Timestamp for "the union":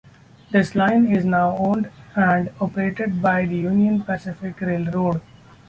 3.45-4.01